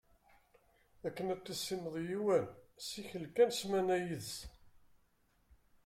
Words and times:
Akken 1.07 1.31
ad 1.33 1.41
tissineḍ 1.41 1.95
yiwen, 2.09 2.45
ssikel 2.83 3.25
kan 3.35 3.49
ssmana 3.53 3.97
yid-s. 4.05 4.33